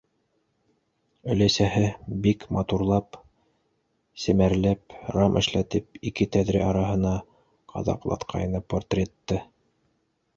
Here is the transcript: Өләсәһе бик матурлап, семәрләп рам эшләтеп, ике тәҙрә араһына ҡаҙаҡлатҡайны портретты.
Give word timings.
Өләсәһе 1.33 1.81
бик 2.23 2.45
матурлап, 2.57 3.19
семәрләп 4.23 4.95
рам 5.17 5.37
эшләтеп, 5.41 5.99
ике 6.11 6.27
тәҙрә 6.37 6.63
араһына 6.69 7.13
ҡаҙаҡлатҡайны 7.75 8.63
портретты. 8.75 9.39